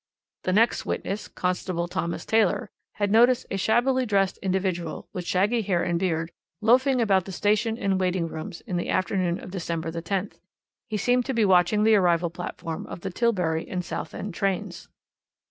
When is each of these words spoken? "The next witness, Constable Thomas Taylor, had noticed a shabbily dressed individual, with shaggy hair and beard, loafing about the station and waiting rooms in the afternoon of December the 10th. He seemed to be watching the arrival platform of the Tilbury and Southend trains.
"The 0.45 0.53
next 0.53 0.83
witness, 0.83 1.27
Constable 1.27 1.87
Thomas 1.87 2.25
Taylor, 2.25 2.71
had 2.93 3.11
noticed 3.11 3.45
a 3.51 3.57
shabbily 3.57 4.03
dressed 4.07 4.39
individual, 4.39 5.07
with 5.13 5.27
shaggy 5.27 5.61
hair 5.61 5.83
and 5.83 5.99
beard, 5.99 6.31
loafing 6.59 6.99
about 6.99 7.25
the 7.25 7.31
station 7.31 7.77
and 7.77 7.99
waiting 7.99 8.27
rooms 8.27 8.61
in 8.61 8.77
the 8.77 8.89
afternoon 8.89 9.39
of 9.39 9.51
December 9.51 9.91
the 9.91 10.01
10th. 10.01 10.39
He 10.89 10.97
seemed 10.97 11.25
to 11.25 11.35
be 11.35 11.45
watching 11.45 11.83
the 11.83 11.93
arrival 11.93 12.31
platform 12.31 12.87
of 12.87 13.01
the 13.01 13.11
Tilbury 13.11 13.69
and 13.69 13.85
Southend 13.85 14.33
trains. 14.33 14.87